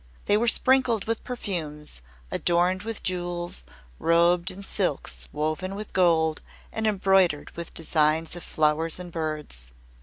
[0.25, 2.01] They were sprinkled with perfumes,
[2.31, 3.65] adorned with jewels,
[3.99, 6.41] robed in silks woven with gold
[6.73, 9.69] and embroidered with designs of flowers and birds.